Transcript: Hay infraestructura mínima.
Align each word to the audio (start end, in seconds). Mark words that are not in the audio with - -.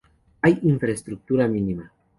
Hay 0.41 0.57
infraestructura 0.63 1.47
mínima. 1.47 1.91